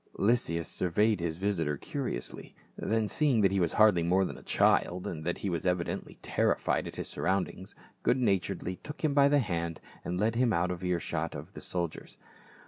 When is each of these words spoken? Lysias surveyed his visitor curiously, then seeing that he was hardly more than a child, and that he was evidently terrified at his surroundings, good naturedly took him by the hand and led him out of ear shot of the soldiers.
Lysias 0.17 0.67
surveyed 0.67 1.19
his 1.19 1.37
visitor 1.37 1.77
curiously, 1.77 2.55
then 2.75 3.07
seeing 3.07 3.41
that 3.41 3.51
he 3.51 3.59
was 3.59 3.73
hardly 3.73 4.01
more 4.01 4.25
than 4.25 4.35
a 4.35 4.41
child, 4.41 5.05
and 5.05 5.23
that 5.25 5.37
he 5.37 5.47
was 5.47 5.63
evidently 5.63 6.17
terrified 6.23 6.87
at 6.87 6.95
his 6.95 7.07
surroundings, 7.07 7.75
good 8.01 8.17
naturedly 8.17 8.77
took 8.77 9.03
him 9.03 9.13
by 9.13 9.27
the 9.29 9.37
hand 9.37 9.79
and 10.03 10.19
led 10.19 10.33
him 10.33 10.51
out 10.53 10.71
of 10.71 10.83
ear 10.83 10.99
shot 10.99 11.35
of 11.35 11.53
the 11.53 11.61
soldiers. 11.61 12.17